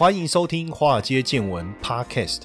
[0.00, 2.44] 欢迎收听《华尔街见闻》Podcast。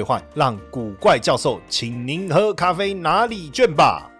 [0.33, 4.10] 让古怪教授请您喝咖啡拿礼券吧。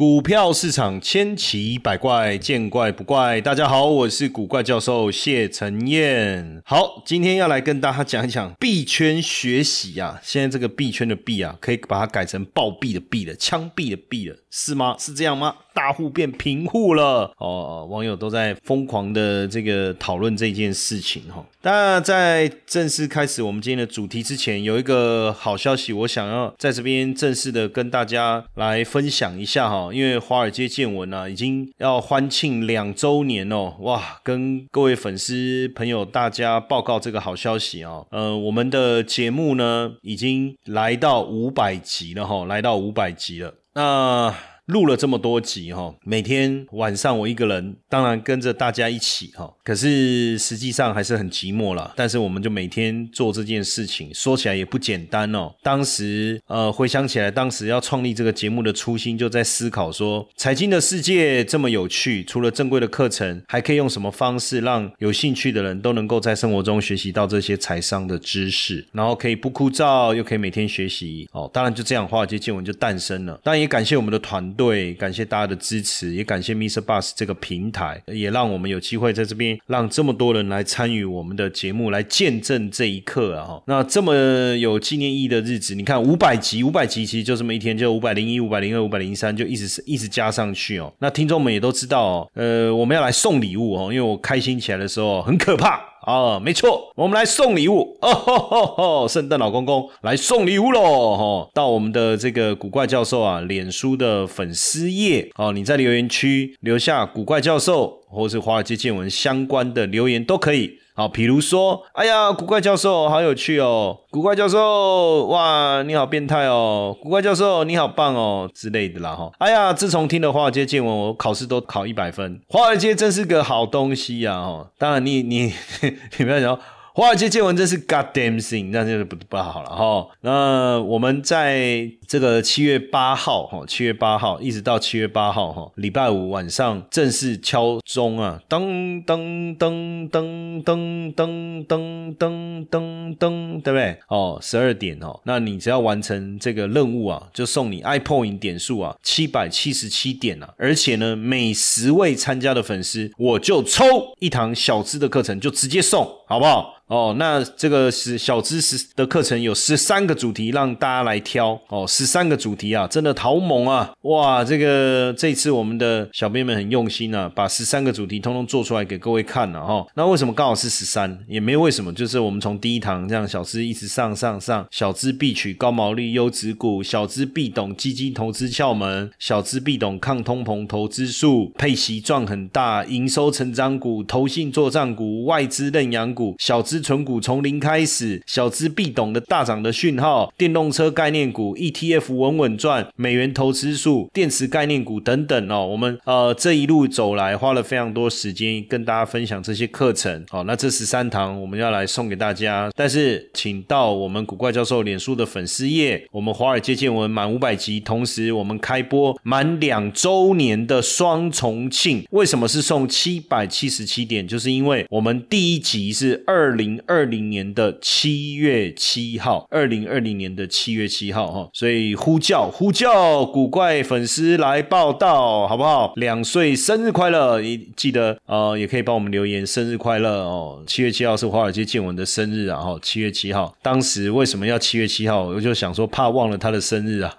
[0.00, 3.38] 股票市场千奇百怪，见怪不怪。
[3.38, 6.62] 大家好，我是古怪教授谢承彦。
[6.64, 10.18] 好，今天要来跟大家讲一讲币圈学习啊。
[10.22, 14.96] 现在这个币圈的币啊，可以把它改成暴毙的币了，枪毙的币了，是吗？
[14.98, 15.54] 是这样吗？
[15.72, 21.44] 大户变贫户了哦，网友都在疯狂的这个讨论这件事情哈。
[21.62, 29.89] 那在正式开始我们今天的主题之前，有一个好消息，我想要在这边正式的跟大家来分享一下哈。
[29.92, 38.06] 因为华尔街见闻啊，已经要欢庆两周年哦，哇，跟各位粉丝朋友大家报告这个好消息哦。
[38.10, 43.54] 呃，我们的节目呢，已经来到五百集了哈，来到五百集了。
[43.74, 44.34] 那
[44.70, 51.92] 录了这么多集哈，每天晚上我一个人，当然跟着大家一起哈，可是实际上还是很寂寞了。
[51.96, 55.52] 但是我们就每天做这件事情，说起来也不简单哦。
[55.62, 71.50] 当时呃回想起来，当时要创立这个节目的初心，就在思考说，财经的世界这么有趣，除了正规的课程，还可以用什么方式让有兴趣的人都能够在生活中学习到这些财商的知识，然后可以不枯燥，又可以每天学习哦。
[71.52, 73.40] 当然就这样，华尔街见闻就诞生了。
[73.42, 74.40] 当然也感谢我们的团。
[74.60, 76.82] 对，感谢大家的支持，也感谢 Mr.
[76.82, 83.46] Bus 这个平台，也让我们有机会在这边让这么多人来参与我们的节目，来见证这一刻啊！
[83.46, 84.14] 哈，那这么
[84.58, 90.92] 有纪念意义的日子，你看五百集，五百集其实就这么一天，就五百零一、五百零二、五百零三，就一直一直加上去哦。
[90.98, 95.80] 那听众们也都知道哦，呃，我们要来送礼物哦，因为我开心起来的时候很可怕。
[96.10, 101.16] 啊，没错，我们来送礼物哦，吼吼吼，圣诞老公公来送礼物喽！
[101.16, 110.79] 哈，到我们的这个古怪教授啊，脸书的粉丝页哦，你在留言区留下古怪教授或是华尔街见闻相关的留言都可以。
[111.00, 119.30] 好，比如说，哎呀，古怪教授好有趣哦，古怪教授，哇，你好变态哦，古怪教授你好棒哦之类的啦哈。
[119.38, 124.66] 哎呀，自从听了华尔街见闻，我考试都考一百分，华尔街真是个好东西呀哈。
[124.76, 125.54] 当然，你你
[126.18, 126.60] 你不要讲。
[126.92, 130.06] 华尔街见闻真是 goddamn thing，那就是不不好了哈。
[130.20, 143.96] 那我们在这个七月八号哈，七月八号一直到七月八号哈，礼拜五晚上正式敲钟啊，噔噔噔噔噔噔噔噔噔噔，对不对？
[144.08, 153.84] 哦，十二点哦，那你只要完成这个任务啊，就送你 iPoint 点数啊，七百七十七点啊，而且呢，每十位参加的粉丝，我就抽
[154.18, 156.74] 一堂小资的课程，就直接送，好不好？
[156.90, 163.92] 哦，那这个是小知识的课程，有十三个主题让大家来挑哦，十三个主题啊，真的好猛啊！
[164.02, 169.86] 哇，这个这次我们的小编们很用心啊，把十三个主题通通做出来给各位看了哈。
[169.94, 171.18] 那为什么刚好是十三？
[171.28, 186.80] 也没有为什么，就是我们从第一堂这样小资一直上上上，小资必取高毛利优质股，小资必懂基金投资窍门，小资必懂抗通膨投资术，配息赚很大，营收成长股，投信做账股，外资认养股，小资。
[186.80, 195.66] 纯股从零开始，小资必懂的大涨的讯号，电动车概念股，ET ETF 稳稳赚，美元投资数，电池概念股等等哦。
[195.66, 200.24] 我们呃这一路走来，花了非常多时间跟大家分享这些课程。
[200.28, 212.04] 好，那这十三堂我们要来送给大家，但是请到我们古怪教授脸书的粉丝页，我们华尔街见闻满五百集，同时我们开播满两周年的双重庆。
[212.10, 214.26] 为什么是送七百七十七点？
[214.26, 216.80] 就是因为我们第一集是二零。
[216.86, 225.92] 二零年的七月七号，二零二零年的七月七号哈，所以呼叫呼叫古怪粉丝来报道，好不好？
[225.96, 227.38] 两岁生日快乐，
[227.76, 230.62] 记得呃，也可以帮我们留言生日快乐哦。
[230.66, 235.24] 七月七号是华尔街见闻的生日啊，哈，七月七号，当时为什么要七月七号？
[235.24, 237.14] 我就想说怕忘了他的生日啊，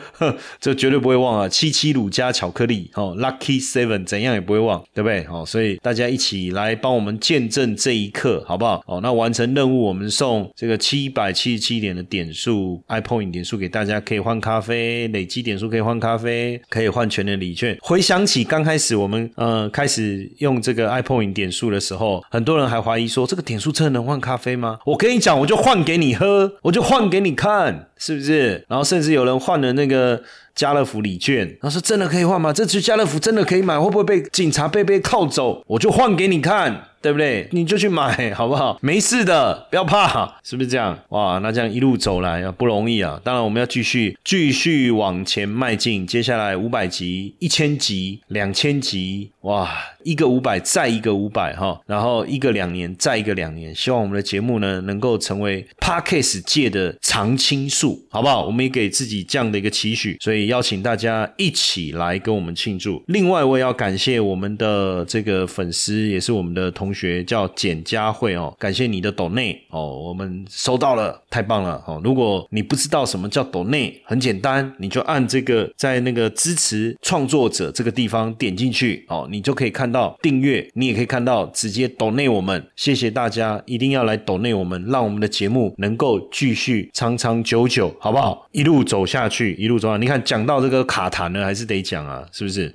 [0.60, 5.24] 这绝对不会忘啊，七七乳加巧克力哦，Lucky Seven 怎样也不会忘，对不对？
[5.30, 8.18] 哦，所以大家一起来帮我们见证这一刻。
[8.18, 8.82] 刻，好不好？
[8.88, 17.76] 哦，那完成任务，我们送这个七百七十七点的点数，iPoint 点数给大家，可以换咖啡，累积点数可以换咖啡，可以换全年礼券。
[17.80, 24.78] 回想起刚开始我们呃开始用这个 iPoint 点数的时候，很多人还怀疑说这个点数真的能换咖啡吗？
[24.84, 28.64] 我跟你讲，我就换给你喝，我就换给你看，是不是？
[28.68, 30.22] 然后甚至有人换了那个。
[30.54, 32.52] 家乐福礼券，他说真的可以换吗？
[32.52, 33.78] 这支家乐福真的可以买？
[33.78, 35.62] 会不会被警察被被铐走？
[35.68, 36.87] 我就换给你看。
[37.00, 37.48] 对不对？
[37.52, 38.78] 你就去买，好不好？
[38.82, 40.98] 没事的，不要怕，是不是这样？
[41.10, 43.20] 哇，那这样一路走来啊，不容易啊。
[43.22, 46.06] 当然，我们要继续继续往前迈进。
[46.06, 49.70] 接下来五百集、一千集、两千集，哇，
[50.02, 53.74] 一个五百再一个五百哈，然后一个两年再一个两年。
[53.74, 58.44] 希望我们的节目呢，能够成为 Parkes 界的常青树，好不好？
[58.44, 63.02] 我们也给自己这样的一个期许，所以邀请大家一起来跟我们庆祝。
[63.06, 66.92] 另外，我也要感谢我们的这个粉丝，也是我们的同。
[66.98, 72.00] 学叫简佳慧哦，感谢你的抖内哦，我们收到了，太棒了哦！
[72.02, 82.66] 如果你不知道什么叫抖内，很简单，你就按这个在那个支持创作者这个地方点进去哦，你就可以看到订阅，你也可以看到直接抖内我们。
[82.76, 88.46] 谢谢大家，一定要来抖内我们，让我们的节目能够继续长长久久，好不好？
[88.52, 89.96] 一路走下去，一路走下。
[89.96, 92.74] 你看，讲到这个卡痰呢，还是得讲啊，是不是？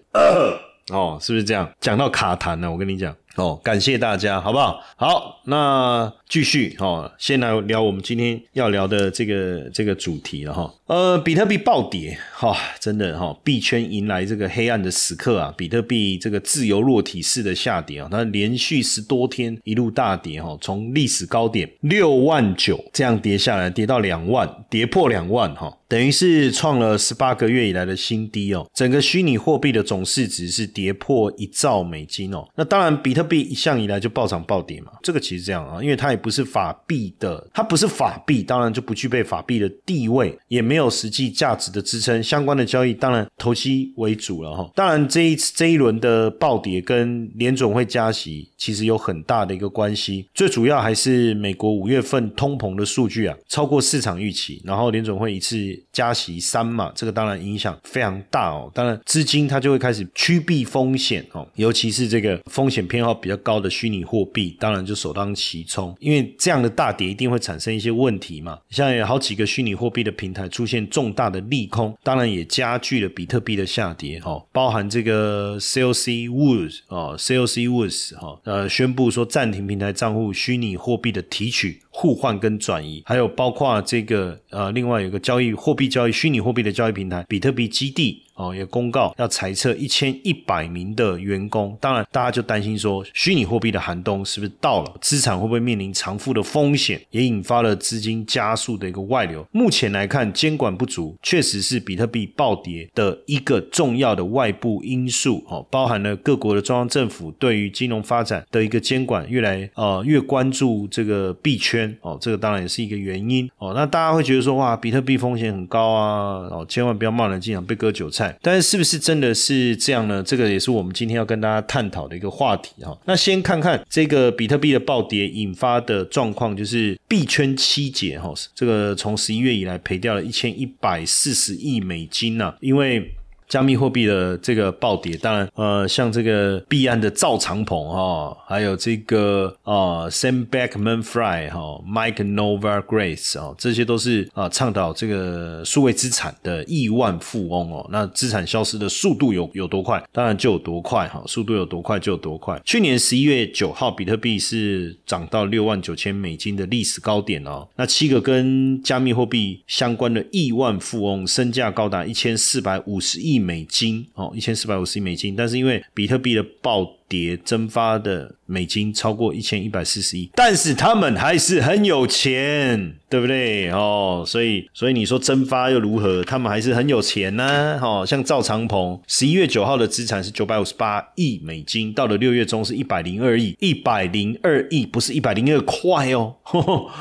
[0.91, 1.69] 哦，是不是这样？
[1.79, 3.15] 讲到卡痰呢，我跟你讲。
[3.35, 4.79] 哦，感谢大家，好不好？
[4.95, 10.73] 好，那继续哦，先来聊我们今天要聊的这个这个主题了哈。
[10.87, 15.53] 呃，比特币暴跌，哈，真的哈，币圈迎来这个黑暗的时刻啊！
[15.57, 28.67] 比特币这个自由落体式的下跌啊，它连续十多天一路大跌哈，从历史高点六万九这样跌下来，跌到两万，跌破两万哈，等于是创了十八个月以来的新低哦。
[28.73, 32.47] 整个虚拟货币的总市值是跌破一兆美金哦。
[32.55, 40.93] 那当然，比特币一向以来就暴涨暴跌嘛，这个其实这样啊，因为它也不是法币的，它不是法币，当然就不具备法币的地位，也没有。
[40.93, 44.69] 实际价值的支撑，相关的交易当然投机为主了哈。
[44.75, 55.57] 当然这一次这一轮的暴跌跟联总会加息其实有很大的一个关系，最主要还是美国五月份通膨的数据啊超过市场预期，然后联总会一次
[55.91, 58.69] 加息三嘛，这个当然影响非常大哦。
[58.71, 68.59] 当然资金它就会开始趋避风险哦，尤其是这个风险偏好比较高的虚拟货币，当然就受到当其冲，因为这样的大跌一定会产生一些问题嘛。
[68.69, 70.83] 像有好几个虚拟货币的平台出现。
[70.89, 74.19] 重大的利空，当然也加剧了比特币的下跌。
[74.19, 88.22] 哈，包含这个 COC Woods 哦，COC Woods 哈，呃，宣布说暂停平台账户虚拟货币的提取、互换跟转移，还有包括这个呃，另外有个交易货币交易虚拟货币的交易平台比特币基地。
[88.35, 91.77] 哦，也公告要裁撤一千一百名的员工。
[91.79, 94.91] 当然，大家就担心说，虚拟货币的寒冬是不是到了？
[95.01, 96.99] 资产会不会面临偿付的风险？
[97.11, 99.45] 也引发了资金加速的一个外流。
[99.51, 105.43] 目前来看，监管不足确实是比特币暴跌的一个重要的外部因素。
[105.47, 111.95] 哦，包含了各国的中央政府对于金融发展的一个监管越来呃越关注这个币圈。
[112.01, 113.49] 哦，这个当然也是一个原因。
[113.57, 116.47] 哦，那大家会觉得说，哇，比特币风险很高啊！
[116.49, 118.22] 哦，千万不要贸然进场被割韭菜。
[118.41, 120.21] 但是是不是真的是这样呢？
[120.21, 122.97] 这个也是我们今天要跟大家探讨的一个话题哈。
[123.05, 133.13] 那先看看这个比特币的暴跌引发的状况，就是币圈七节哈，这个从十一月以来赔掉了一千一百四十亿美金啊，因为。
[133.53, 147.87] 加密货币的这个暴跌，当然，呃，像这个币安的赵长鹏哈，还有这个啊，Sam Backman-Fried 哈，Mike Novogratz 啊，这些都是啊，倡导这个数位资产的亿万富翁哦。
[147.91, 150.03] 那资产消失的速度有有多快？
[150.11, 152.59] 当然就有多快哈，速度有多快就有多快。
[152.65, 157.67] 去年十一月九号，比特币是涨到六万九千美金的历史高点哦。
[157.75, 163.42] 那七个跟加密货币相关的亿万富翁，身价高达一千四百五十亿。
[163.43, 174.23] 美金哦，一千四百五十亿美金，但是因为比特币的暴跌蒸发的美金超过一千一百四十亿，但是他们还是很有钱，对不对哦？
[174.25, 176.23] 所以，所以你说蒸发又如何？
[176.23, 177.79] 他们还是很有钱呢。
[177.81, 186.35] 哦，像赵长鹏，十一月九号的资产是九百五十八亿美金，到了六月中是一百零二亿，一百零二亿不是一百零二块哦。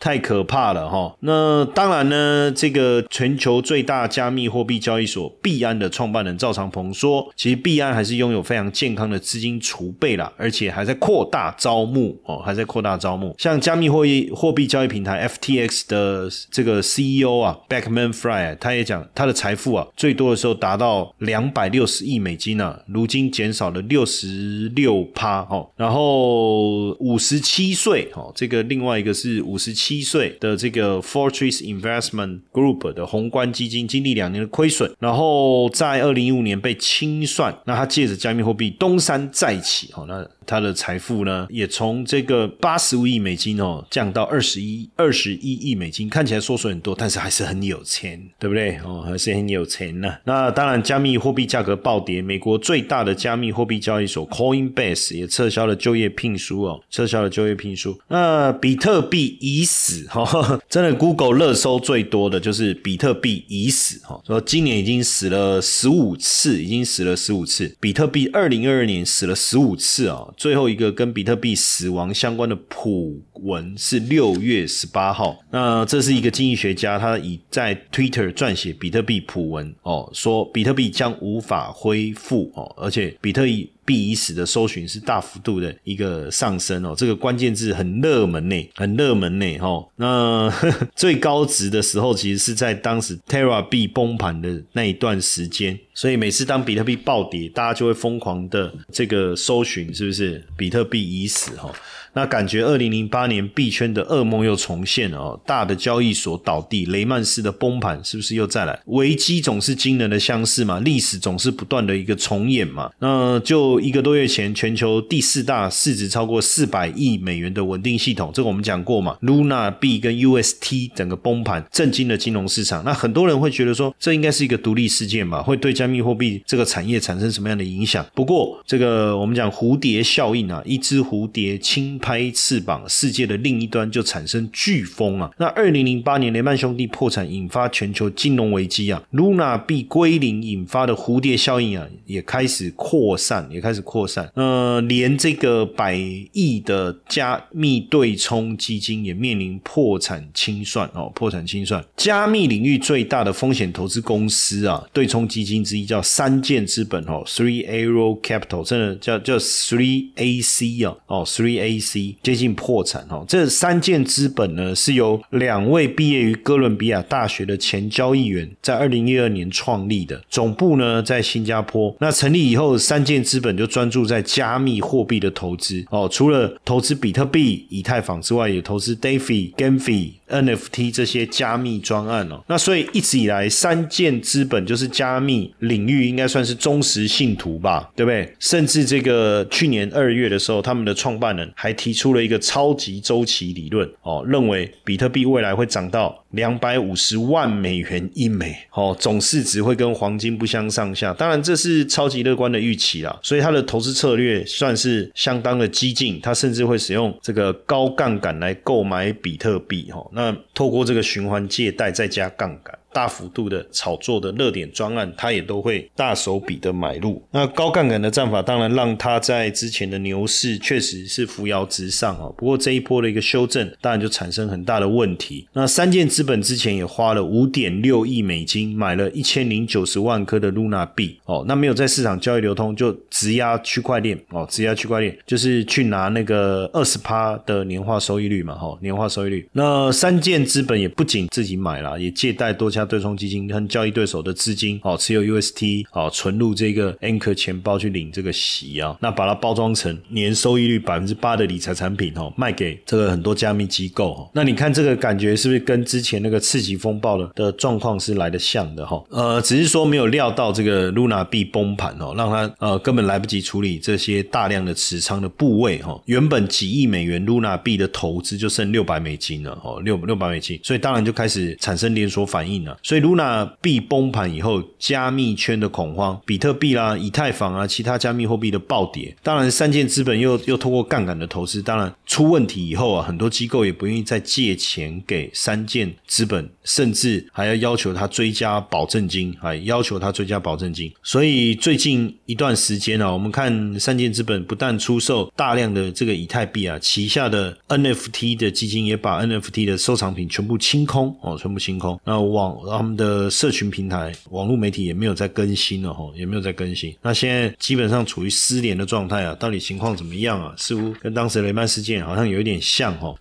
[0.00, 1.14] 太可怕了哈。
[1.20, 13.34] 那当然呢，这个全球最大加密货币交易所币安的创办人赵长鹏说，其实币安还是拥有非常健康的资金储备啦，而且还在扩大招募哦，还在扩大招募。
[13.38, 40.28] 像加密货币货币交易平台 FTX 的这个 CEO 啊，Backman Fry，他也讲他的财富啊，最多的时候达到两百六十亿美金啊，如今减少了六十六趴哦，然后五十七岁哦，这个另外一个是五十七七岁的这个 Fortress Investment Group 的宏观基金，经历两年的亏损，然后在二零一五年被清算，那他借着加密货币东山再起哦，那。
[40.48, 48.78] 他的财富呢，也从这个八十五亿美金哦，降到二十一二十一亿美金，看起来缩水很多，但是还是很有钱，对不对？
[48.78, 50.10] 哦，还是很有钱呢。
[50.24, 58.00] 那当然，加密货币价格暴跌，美国最大的加密货币交易所 Coinbase 也撤销了就业聘书哦，撤销了就业聘书。
[58.08, 70.26] 那比特币已死 哈，真的，Google 热搜最多的就是比特币已死哈，说今年已经死了十五次，已经死了十五次，比特币二零二二年死了十五次啊。
[70.36, 75.38] 最后一个跟比特币死亡相关的普文是六月十八号。
[75.52, 83.70] 那这是一个经济学家，他已在 Twitter 撰写比特币普文哦，说比特币将无法恢复哦，而且比特币。
[83.88, 89.82] 币已死的搜寻是大幅度的一个上升哦，这个关键字很热门呢，很热门呢哈。
[89.96, 90.52] 那
[90.94, 101.72] 最高值的时候，其实是在当时 Terra 币崩盘的那一段时间，所以每次当比特币暴跌，大家就会疯狂的这个搜寻，是不是比特币已死哈？
[102.18, 108.76] 那感觉二零零八年币圈的噩梦又重现了哦，大的交易所倒地，雷曼式的崩盘是不是又再来？
[108.86, 112.90] 危机总是惊人的相似嘛，历史总是不断的一个重演嘛。
[112.98, 122.82] 那就一个多月前，全球第四大市值超过四百亿美元的稳定系统，这个我们讲过嘛，Luna 币跟 UST 整个崩盘，震惊了金融市场。
[122.82, 128.04] 那很多人会觉得说，这应该是一个独立事件吧，会对加密货币这个产业产生什么样的影响？
[128.12, 131.96] 不过这个我们讲蝴蝶效应啊，一只蝴蝶轻。
[132.07, 135.30] 拍拍翅膀，世界的另一端就产生飓风啊！
[135.36, 144.32] 那二零零八年雷曼兄弟破产，引发全球金融危机啊，Luna 币归零引发的蝴蝶效应啊，也开始扩散，也开始扩散。
[144.36, 145.94] 呃，连这个百
[146.32, 151.84] 亿的加密对冲基金也面临破产清算哦，破产清算。
[151.94, 161.87] 加密领域最大的风险投资公司啊，对冲基金之一叫三箭资本哦，Three Arrow Capital，真的叫叫 Three AC 啊，哦，Three AC。
[161.88, 171.94] C 接近破产哦，这三件资本呢是由两位毕业于哥伦比亚大学的前交易员在二零一二年创立的，总部呢在新加坡。
[172.00, 182.42] 那成立以后，三件资本就专注在加密货币的投资哦，除了投资比特币、以太坊之外，也投资 DeFi、GameFi、NFT 这些加密专案哦。
[182.48, 188.30] 那所以一直以来，三件资本就是加密领域应该算是忠实信徒吧，对不对？
[188.38, 191.77] 甚至这个去年二月的时候，他们的创办人还。
[191.78, 201.12] 提出了一个超级周期理论哦，认为比特币未来会涨到两百五十万美元一枚哦，总市值会跟黄金不相上下。
[201.14, 210.06] 当然这是超级乐观的预期啦，所以他的投资策略算是相当的激进，他甚至会使用这个高杠杆来购买比特币哈。
[210.12, 212.78] 那透过这个循环借贷再加杠杆。
[212.90, 217.22] 大幅度的炒作的热点专案，他也都会大手笔的买入。
[217.30, 222.32] 那高杠杆的战法，当然让他在之前的牛市确实是扶摇直上啊。
[222.36, 225.46] 不过这一波的一个修正，当然就产生很大的问题。
[225.52, 239.48] 那三件资本之前也花了五点六亿美金买了一千零九十万颗的 Luna 币哦，那没有在市场交易流通，就直押区块链哦，直押区块链就是去拿那个二十趴的年化收益率嘛，哈，年化收益率。
[239.52, 242.84] 那三件资本也不仅自己买了，也借贷多家。
[242.88, 259.04] 对冲基金跟交易对手的资金，哦，持有 UST，哦，存入这个 Anchor 钱包去领这个息啊，那把它包装成年收益率百分之八的理财产品，哦，卖给这个很多加密机构，那你看这个感觉是不是跟之前前那个次级风暴的的状况是来的像的哈？
[259.10, 272.76] 呃，只是说没有料到这个 Luna 币崩盘哦，让它呃根本来不及处理这些大量的持仓的部位哈，原本几亿美元 Luna 币的投资就剩六百美金了哦，六六百美金，所以当然就开始产生连锁反应了。
[272.82, 279.14] 所以 Luna 币崩盘以后，加密圈的恐慌，比特币啦、以太坊啊，其他加密货币的暴跌。
[279.22, 290.92] 当然，三件资本又又通过杠杆的投资，当然出问题以后啊，很多机构也不愿意再借钱给三件资本，甚至还要要求他追加保证金，还要求他追加保证金。
[291.02, 301.98] 所以最近一段时间呢，我们看三箭资本不但出售大量的这个以太币啊，旗下的 NFT 的基金也把 NFT 的收藏品全部清空哦，全部清空。
[302.04, 306.94] 那网他们的社群平台、网络媒体也没有再更新了哈，也没有再更新。
[307.02, 310.54] 那现在基本上处于失联的状态啊，到底情况怎么样啊？
[310.56, 313.14] 似乎跟当时雷曼事件好像有一点像哈。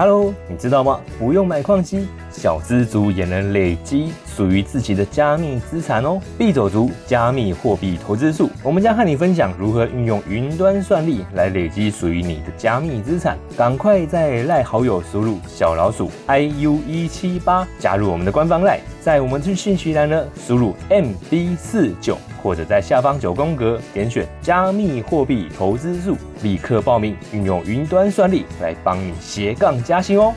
[0.00, 0.98] Hello，你知道吗？
[1.18, 6.18] 不用买矿机，小资族也能累积属于自己的加密资产哦。
[6.38, 13.36] 币走族加密货币投资术，我们将和你分享如何运用云端算力来累积属于你的加密资产。
[13.58, 22.16] 赶快在赖好友输入小老鼠 iu 一七八，加入我们的官方赖，在我们的信息栏呢输入 mb 四九。
[22.42, 30.32] 或者在下方九宫格点选加密货币投资术，立刻报名，运用云端算力来帮你斜杠加薪哦。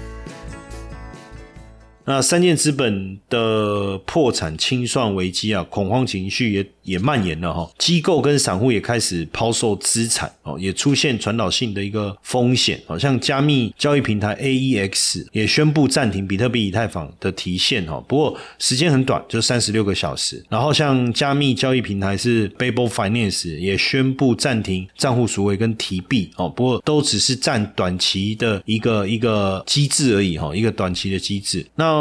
[2.05, 6.65] 那三箭资本的破产清算危机啊，恐慌情绪也。
[6.83, 20.43] 也蔓延了哈，机构跟散户也开始抛售资产哦，也出现传导性的一个风险，好像加密交易平台 AEX 也宣布暂停比特币、以太坊的提现哈，不过时间很短，就三十六个小时。
[20.49, 31.65] 然后像加密交易平台是 Babel Finance 也宣布暂停账户赎回跟提币哦，不过都只是暂短期的一个一个机制而已哈，一个短期的机制。
[31.75, 31.92] 那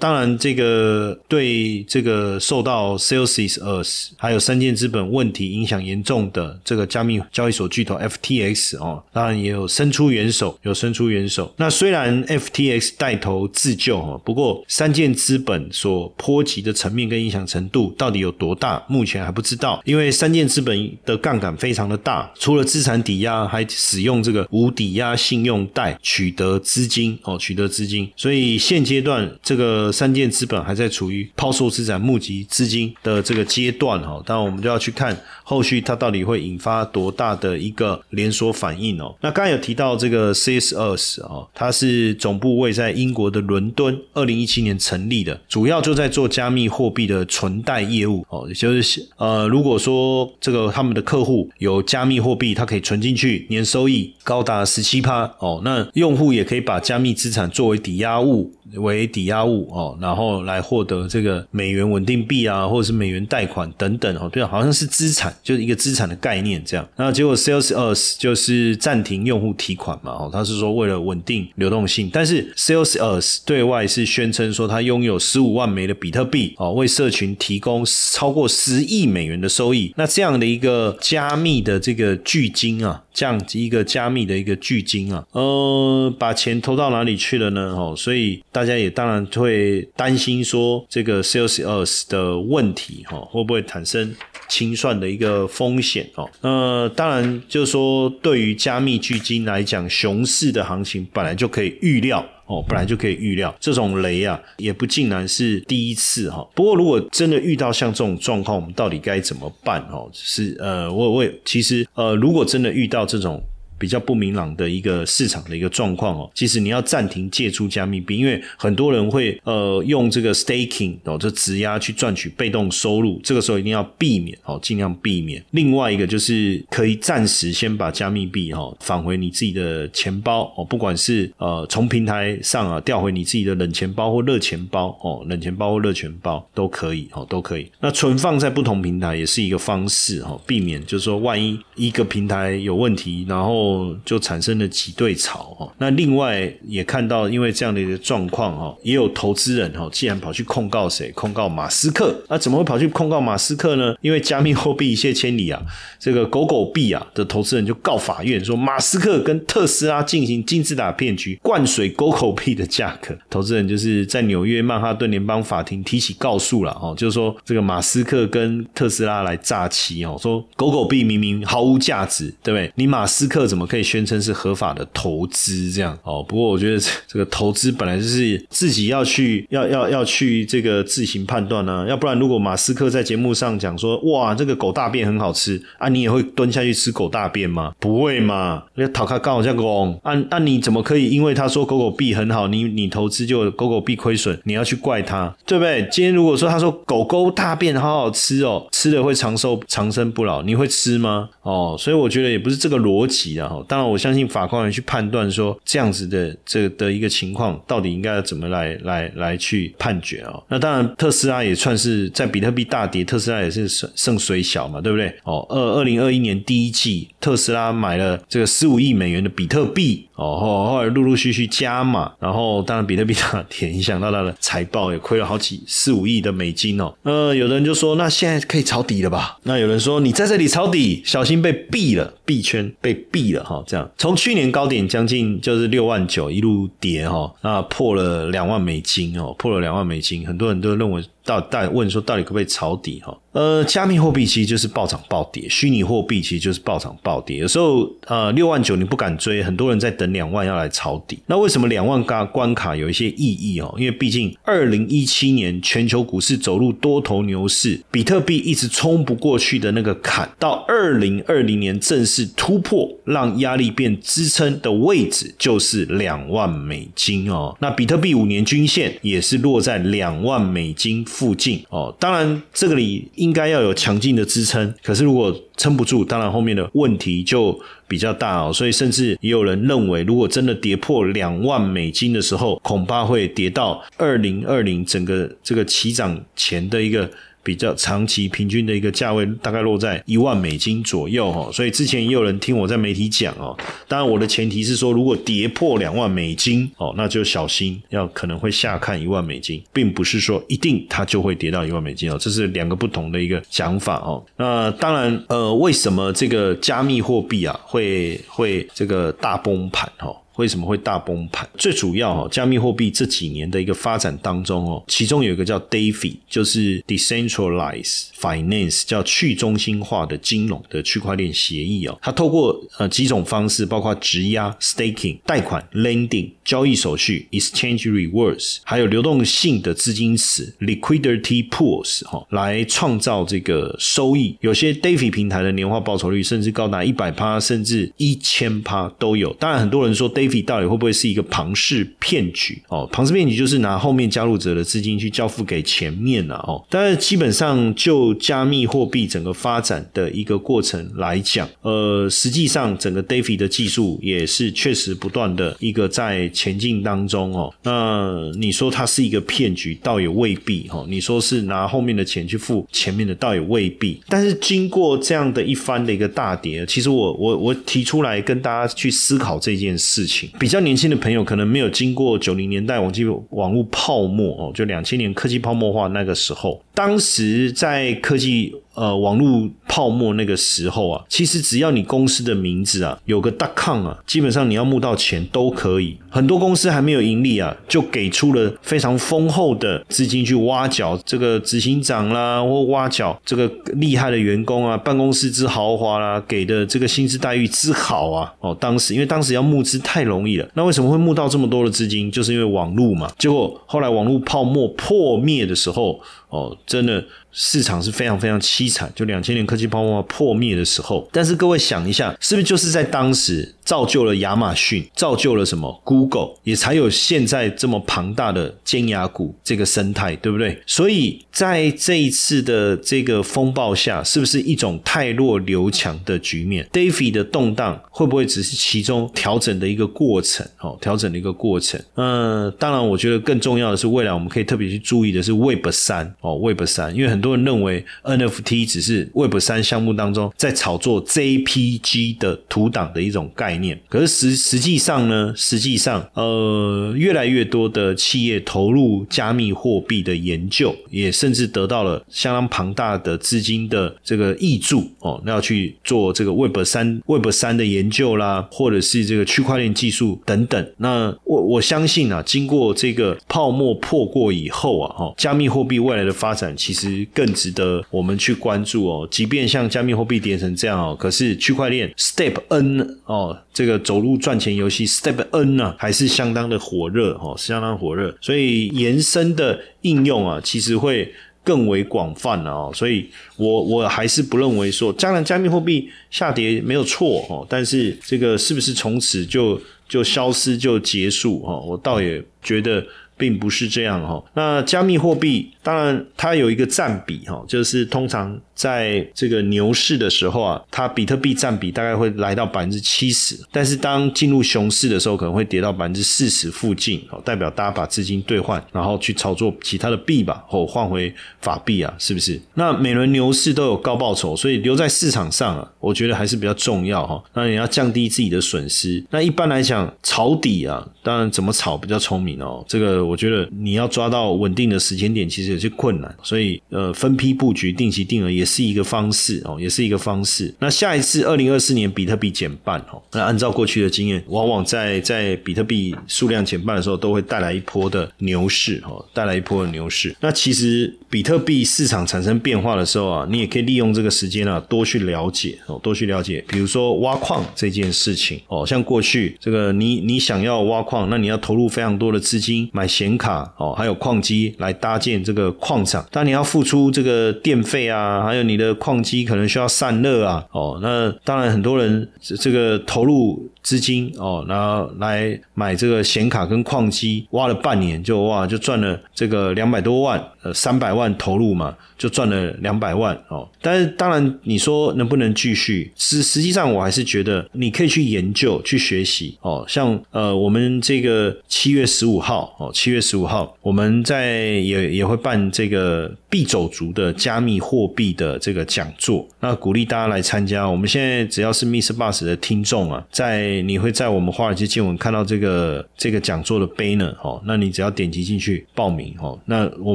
[0.00, 11.52] 当然这个对这个受到 s a l e s i s Earth 还有三箭资本问题影响严重的这个加密交易所巨头 FTX 哦，当然也有伸出援手，有伸出援手。
[11.56, 19.82] 那虽然 FTX 带头自救哈，不过三箭资本所波及的层面跟影响程度到底有多大，目前还不知道。
[19.84, 28.10] 因为三箭资本的杠杆非常的大，除了资产抵押，还使用这个无抵押信用贷取得资金哦，取得资金。
[28.16, 34.22] 所以现阶段这个三箭资本还在处于抛售资产、募集资金的这个阶段哈。
[34.26, 39.14] 当然，我们就要去看后续它到底会引发多大的一个连锁反应哦。
[39.20, 48.48] 那刚才有提到这个 CS 二十哦，它是总部位在英国的伦敦，二零一七年成立的，主要就在做加密货币的存贷业务哦。
[48.54, 55.60] 就是呃，如果说这个他们的客户有加密货币，它可以存进去，年收益高达十七趴哦。
[55.64, 58.52] 那用户也可以把加密资产作为抵押物。
[58.76, 66.88] 为抵押物哦，然后来获得这个美元稳定币啊，或者是美元贷款等等哦，对，好像是资产，就是一个资产的概念这样。
[66.96, 79.92] 那结果 Sales US 就是暂停用户提款嘛，哦，他是说为了稳定流动性，但是 Sales US 对外是宣称说他拥有十五万枚的比特币哦，为社群提供超过十亿美元的收益。
[79.96, 83.02] 那这样的一个加密的这个巨金啊。
[83.18, 87.74] 这样一个加密的一个巨金啊，呃，把钱投到哪里去了呢？
[87.76, 94.12] 哦，所以大家也当然会担心说这个 sales us 的问题哈，会不会产生
[94.48, 96.28] 清算的一个风险哦？
[96.40, 102.26] 那当然就是说，对于加密巨金来讲，熊市的行情本来就可以预料。
[102.46, 106.44] 哦，本来就可以预料这种雷啊，也不尽然是第一次哈。
[106.56, 109.80] 不过，如果真的遇到像这种状况，我们到底该怎么办？
[109.92, 113.40] 哦，是呃，我我其实呃，如果真的遇到这种。
[113.78, 125.42] 比较不明朗的一个市场的一个状况哦，其实你要暂停借出加密币，因为很多人会呃用这个 staking 哦，这质押去赚取被动收入，这个时候一定要避免哦，尽量避免。
[125.52, 137.70] 另外一个就是可以暂时先把加密币哈返回你自己的钱包哦，不管是呃从平台上啊调回你自己的冷钱包或热钱包哦，冷钱包或热钱包都可以哦，都可以。
[137.80, 143.67] 那存放在不同平台也是一个方式哈，避免就是说万一一个平台有问题，然后
[144.04, 151.10] 就产生了挤兑潮哈，那另外也看到，因为这样的一个状况哈，也有投资人哈，既然跑去控告谁？
[151.12, 153.94] 控告马斯克，那怎么会跑去控告马斯克呢？
[154.00, 155.60] 因为加密货币一泻千里啊，
[155.98, 163.16] 这个狗狗币啊的投资人就告法院说，马斯克跟特斯拉进行金字塔骗局，灌水狗狗币的价格。
[163.30, 172.72] 投资人就是在纽约曼哈顿联邦法庭提起告诉了哦，就是说这个马斯克跟特斯拉来诈欺哦，说狗狗币明明毫无价值，对不对？
[172.74, 173.57] 你马斯克怎么？
[173.58, 175.98] 怎么可以宣称是合法的投资这样？
[176.04, 187.72] 哦，不过我觉得 这个投资本来就是自己要去要要要去这个自行判断呢，要不然如果马斯克在节目上讲说哇这个狗大便很好吃啊，你也会蹲下去吃狗大便吗？
[187.80, 188.62] 不会嘛？
[188.76, 195.88] 那讨卡刚好像公，啊那你怎么可以因为他说狗狗币很好，你你投资就狗狗币亏损，你要去怪他，对不对？
[195.90, 201.30] 今天如果说他说狗狗大便好好吃哦，吃了会长寿长生不老，你会吃吗？
[201.42, 203.47] 哦，所以我觉得也不是这个逻辑啊。
[203.66, 210.40] 当然，我相信法官会去判断说这样子的这个的一个情况，到底应该要怎么来来来去判决啊？
[210.48, 215.14] 那当然，特斯拉也算是在比特币大跌，特斯拉也是胜胜水小嘛，对不对？
[215.24, 226.92] 哦，二二零二一年第一季，特斯拉买了这个十五亿美元的比特币，哦后后来陆陆续续加码，然后当然比特币大跌，影响到它的财报也亏了好几四五亿的美金哦。
[227.04, 229.38] 呃，有的人就说，那现在可以抄底了吧？
[229.44, 233.62] 那有人说，你在这里抄底，小心被毙了，币圈被毙了哈。
[233.64, 241.00] 这样，从去年高点将近就是六万九一路跌哈，那破了两万美金哦，破了两万美金，很多人都认为。
[241.28, 243.14] 到但问说到底可不可以抄底哈？
[243.32, 247.36] 呃，加密货币其实就是暴涨暴跌，虚拟货币其实就是暴涨暴跌。
[247.36, 251.18] 有时候呃六万九你不敢追，很多人在等两万要来抄底。
[251.26, 253.72] 那为什么两万嘎关卡有一些意义哦？
[253.76, 267.54] 因为毕竟二零一七年全球股市走入多头牛市，比特币一直冲不过去的那个坎，到二零二零年正式突破，让压力变支撑的位置就是两万美金哦。
[267.60, 271.04] 那比特币五年均线也是落在两万美金。
[271.18, 278.52] 附近哦，当然这个里应该要有强劲的支撑，可是如果撑不住，当然后面的问题就比较大哦。
[278.52, 287.10] 所以甚至也有人认为，如果真的跌破两万美金的时候，恐怕会跌到二零二零整个这个起涨前的一个。
[287.48, 293.56] 比较长期平均的一个价位大概落在一万美金左右哈，所以之前也有人听我在媒体讲哦，
[293.88, 304.22] 当然我的前提是说，如果跌破两万美金哦，那就小心，要可能会下看一万美金，并不是说一定它就会跌到一万美金哦，这是两个不同的一个想法哦。
[304.36, 310.14] 那当然呃，为什么这个加密货币啊会会这个大崩盘哈？
[310.38, 311.46] 为什么会大崩盘？
[311.56, 321.98] 最主要哈，加密货币这几年的一个发展当中哦，其中有一个叫 DeFi，就是 Decentralized Finance，叫去中心化的金融的区块链协议哦。
[322.00, 334.36] 它透过呃几种方式，包括质押 （Staking）、贷款 （Lending）、交易手续 （Exchange Rewards），还有流动性的资金池 （Liquidity Pools） 哈，来创造这个收益。
[334.40, 339.32] 有些 DeFi 平台的年化报酬率甚至高达一百趴，甚至一千趴都有。
[339.34, 342.60] 当然，很多人说 DeFi 到底会不会是一个庞氏骗局？
[342.68, 346.64] 哦，庞氏骗局就是拿后面加入者的资金去交付给前面了哦。
[346.68, 357.52] 但是基本上就加密货币整个发展的一个过程来讲，呃，实际上整个 Davi 的技术也是确实不断的一个在前进当中哦。
[357.62, 360.84] 那你说它是一个骗局，倒也未必哈。
[360.88, 364.00] 你说是拿后面的钱去付前面的，倒也未必。
[364.08, 370.17] 但是经过这样的一番的一个大跌，其实我我我提出来跟大家去思考这件事情。
[370.38, 378.54] 比较年轻的朋友可能没有经过九零年代网际网络泡沫哦，就两千年科技泡沫化那个时候，当时在科技。
[378.78, 385.96] 呃，网络泡沫那个时候啊，其实只要你公司的名字啊有个 .com 啊，基本上你要募到钱都可以。
[386.08, 398.32] 很多公司还没有盈利啊，就给出了非常丰厚的资金去挖角这个执行长啦，或挖角这个厉害的员工啊，办公室之豪华啦，给的这个薪资待遇之好啊。
[398.38, 402.08] 哦，当时因为当时要募资太容易了，那为什么会募到这么多的资金？
[402.10, 403.10] 就是因为网络嘛。
[403.18, 406.00] 结果后来网络泡沫破灭的时候。
[406.30, 408.92] 哦，真的市场是非常非常凄惨。
[408.94, 420.58] 就两千年科技泡沫破灭的时候，但是各位想一下，是不是就是在当时造就了亚马逊，造就了什么 Google，也才有现在这么庞大的尖牙股这个生态，对不对？
[420.66, 430.48] 所以在这一次的这个风暴下，是不是一种太弱留强的局面？Davy 的动荡会不会只是其中调整的一个过程？
[430.60, 431.78] 哦，调整的一个过程。
[431.96, 436.10] 嗯，当然，我觉得更重要的是，未来我们可以特别去注意的是 Web 三。
[436.22, 443.57] 哦，Web 三，因为很多人认为 NFT 只是 Web 三项目当中在炒作 JPG 的图档的一种概念，
[443.88, 460.72] 可是实实际上呢，实际上呃，越来越多的企业投入加密货币的研究，也甚至得到了相当庞大的资金的这个益助哦，那要去做这个 Web 三 Web 三的研究啦，或者是这个区块链技术等等。
[460.78, 465.98] 那我我相信啊，经过这个泡沫破过以后啊，哈，加密货币未来。
[466.08, 469.06] 的发展其实更值得我们去关注哦。
[469.10, 482.70] 即便像加密货币跌成这样哦，可是区块链 Step N 哦这个走路赚钱游戏 Step N 呢，还是相当的火热哦，相当火热，所以延伸的应用啊，其实会更为广泛了哦。
[482.74, 491.64] 所以我我还是不认为说，将来加密货币下跌没有错哦，但是这个是不是从此就就消失就结束哦？
[491.66, 492.84] 我倒也觉得。
[493.18, 512.40] 并不是这样哈，那加密货币当然它有一个占比哈，就是通常在这个牛市的时候啊，它比特币占比大概会来到百分之七十，但是当进入熊市的时候，可能会跌到百分之四十附近哦，代表大家把资金兑换，然后去炒作其他的币吧，或换回法币啊，是不是？
[512.54, 517.20] 那每轮牛市都有高报酬，所以留在市场上啊，我觉得还是比较重要哈。
[517.34, 523.07] 那你要降低自己的损失，那一般来讲抄底啊，当然怎么炒比较聪明哦，这个。
[523.08, 530.54] 我觉得你要抓到稳定的时间点，其实有些困难，所以呃，分批布局、定期定额也是一个方式哦，也是一个方式。
[530.58, 540.14] 那下一次二零二四年比特币减半哦，那按照过去的经验，往往在在比特币数量减半的时候，都会带来一波的牛市哦，带来一波的牛市。
[540.20, 552.86] 那其实比特币市场产生变化的时候啊，你也可以利用这个时间啊，多去了解哦，多去了解，比如说挖矿这件事情哦，像过去这个你你想要挖矿，那你要投入非常多的资金买。
[552.98, 562.08] 显卡哦，还有矿机来搭建这个矿场，但你要付出这个电费啊，还有你的矿机可能需要散热啊，哦，那当然很多人
[562.40, 571.76] 这个投入资金哦，然后来买这个显卡跟矿机，挖了半年就哇就赚了这个两百多万，呃，三百万投入嘛。
[571.98, 575.90] 就赚了两百万哦，但是当然你说能不能继续？
[575.96, 579.64] 实实际上我还是觉得你可以去研究、去学习哦。
[579.66, 590.68] 像呃，我们这个七月十五号哦，七月十五号我们在也也会办这个币走族的加密货币的这个讲座，那鼓励大家来参加。
[590.68, 599.94] 我们现在只要是 Miss Bus 的听众啊，在你会在我们华尔街见闻看到这个这个讲座的 banner 哦，那你只要点击进去报名哦，那我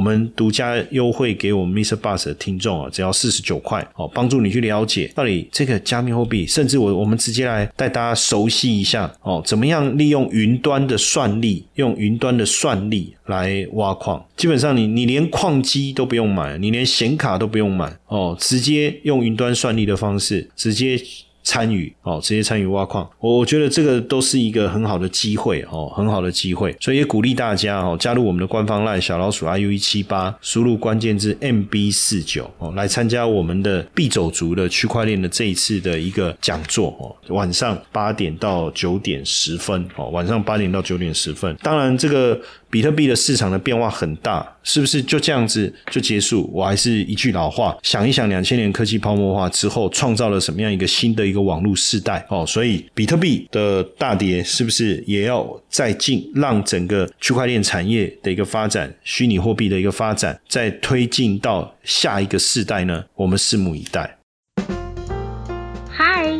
[0.00, 14.24] 们独家优惠给我们 Miss Bus 的听众啊，只要四十九块哦，帮助你去了解到底这个加密货币，甚至我我们直接来带大家熟悉一下哦，怎么样利用云端的算力，用云端的算力来挖矿。
[14.36, 21.00] 基本上你你连矿机都不用买，你连显卡都不用买哦，直接用云端算力的方式直接。
[21.46, 42.40] 参与哦，直接参与挖矿，我我觉得这个都是一个很好的机会哦，很好的机会，所以也鼓励大家哦，加入我们的官方 LINE 小老鼠 iu 一七八，输入关键字 mb 四九哦，来参加我们的必走族的区块链的这一次的一个讲座哦，晚上八点到九点十分哦，晚上八点到九点十分，当然这个。
[42.74, 46.50] 比特币的市场的变化很大，是不是就这样子就结束？
[46.52, 52.26] 我还是一句老话，想一想两千年科技泡沫化之后，创造了什么样一个新的一个网络时代？
[52.28, 63.04] 哦，所以比特币的大跌是不是也要再进，让整个区块链产业的一个发展，虚拟货币的一个发展，再推进到下一个世代呢？
[63.14, 64.18] 我们拭目以待。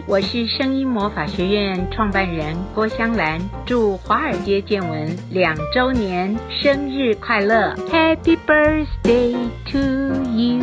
[0.07, 9.35] 我是声音魔法学院创办人郭香兰，祝华尔街见闻两周年生日快乐，Happy Birthday
[9.73, 9.79] to
[10.31, 10.61] you！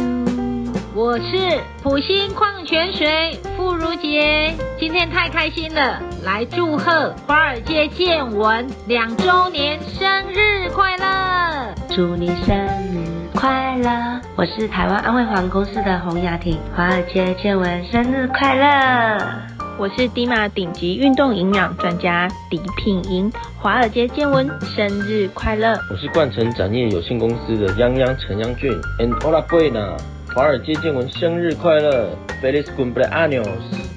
[0.94, 12.56] 我是普星矿泉水傅如杰，今天太开心了，来祝贺华尔街见闻两周年生日快乐，祝你生
[12.94, 14.22] 日快乐！
[14.36, 19.18] 我是台湾安徽环公司的洪雅婷，华尔街见闻生日快乐！
[19.80, 25.74] 我是迪玛顶级运动营养专家迪品莹，华尔街见闻生日快乐！
[25.90, 29.98] 我是冠城展业有限公司的泱泱陈央俊，and hola buena，
[30.36, 33.48] 华尔街见闻生日快乐，feliz cumpleaños！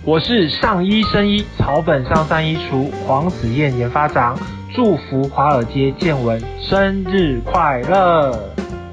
[0.06, 4.38] 我是上医生医草本上山医厨黄子燕研发长，
[4.74, 8.32] 祝福华尔街见闻生日快乐！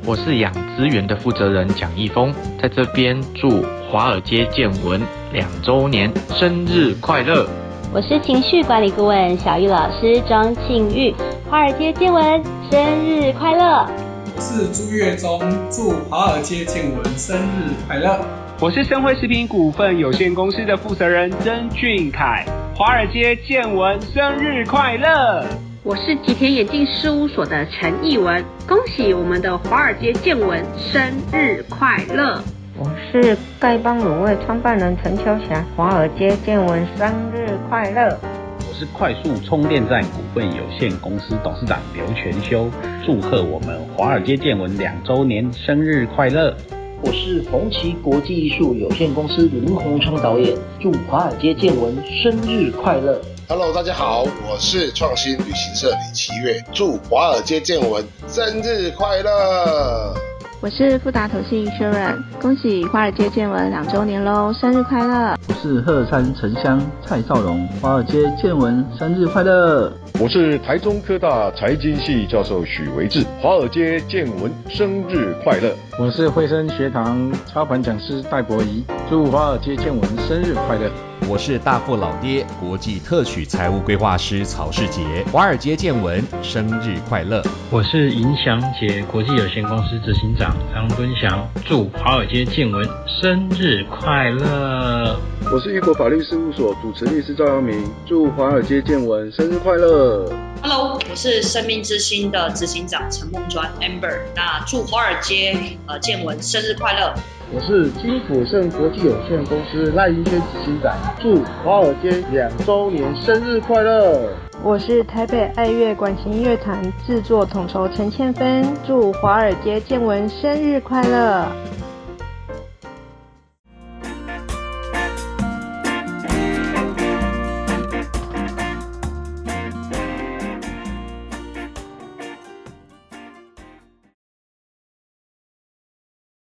[0.03, 4.99] 我是养资源的负责人蒋义峰，在这边祝华尔街见闻
[5.31, 7.47] 两周年生日快乐。
[7.93, 11.13] 我是情绪管理顾问小玉老师庄庆玉，
[11.47, 13.87] 华尔街见闻生日快乐。
[14.35, 18.19] 我是朱月忠，祝华尔街见闻生日快乐。
[18.59, 22.43] 我是生辉食品股份有限公司的负责人曾俊凯，
[22.75, 25.45] 华尔街见闻生日快乐。
[25.83, 31.01] 我是吉田眼镜事务所的陈艺文，恭喜我们的华尔街见闻生
[31.33, 32.39] 日快乐！
[32.77, 38.15] 我是丐帮卤味创办人陈秋霞，华尔街见闻生日快乐！
[38.59, 42.69] 我是快速充电站股份有限公司董事长刘全修，
[43.03, 46.55] 祝贺我们华尔街见闻两周年生日快乐！
[47.01, 53.19] 我是红旗国际艺术有限公司林鸿昌导演，祝华尔街见闻生日快乐！
[53.53, 60.15] Hello，大家好，我是创新旅行社李奇月，祝华尔街见闻生日快乐！
[60.61, 65.35] 我是富达投信 Insurance，恭喜华尔街见闻两周年喽，生日快乐！
[65.49, 69.91] 我是鹤山城乡蔡少荣，华尔街见闻生日快乐！
[70.17, 75.75] 我是台中科大财经系教授许维志，华尔街见闻生日快乐！
[75.99, 80.89] 我是惠生学堂操盘讲师戴博仪，祝华尔街见闻生日快乐！
[81.27, 85.01] 我是大富老爹国际特许财务规划师曹世杰，
[85.32, 87.43] 华尔街见闻生日快乐！
[87.69, 92.88] 我是银祥杰国际有限公司执行长张敦祥，祝华尔街见闻
[93.21, 95.19] 生日快乐！
[95.51, 100.25] 我是玉国法律事务所主持律师赵阳明，祝华尔街见闻生日快乐
[100.63, 105.58] ！Hello，我是生命之星的执行长陈梦专 Amber，那祝华尔街
[105.91, 107.13] 呃见闻生日快乐！
[107.54, 114.30] 我是金普盛国际有限公司赖英轩执行长，祝华尔街两周年生日快乐！
[114.63, 121.45] 我是台北爱乐管弦乐团制作统筹陈倩芬，祝华尔街见闻生日快乐！